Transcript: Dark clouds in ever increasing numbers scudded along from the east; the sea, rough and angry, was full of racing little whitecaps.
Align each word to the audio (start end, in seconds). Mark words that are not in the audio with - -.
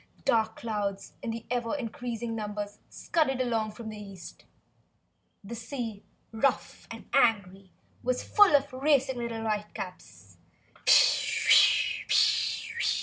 Dark 0.25 0.55
clouds 0.55 1.13
in 1.21 1.43
ever 1.51 1.75
increasing 1.75 2.33
numbers 2.35 2.79
scudded 2.89 3.39
along 3.39 3.69
from 3.73 3.89
the 3.89 3.99
east; 4.01 4.45
the 5.43 5.53
sea, 5.53 6.01
rough 6.31 6.87
and 6.89 7.07
angry, 7.13 7.69
was 8.01 8.23
full 8.23 8.55
of 8.55 8.73
racing 8.73 9.19
little 9.19 9.43
whitecaps. 9.43 10.37